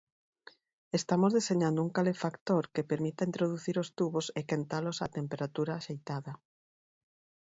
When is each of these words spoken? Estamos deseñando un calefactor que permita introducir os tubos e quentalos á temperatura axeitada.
Estamos 0.99 1.31
deseñando 1.37 1.79
un 1.85 1.91
calefactor 1.97 2.63
que 2.73 2.87
permita 2.91 3.27
introducir 3.29 3.75
os 3.83 3.89
tubos 3.97 4.25
e 4.39 4.41
quentalos 4.49 4.97
á 5.05 5.07
temperatura 5.19 5.71
axeitada. 5.75 6.33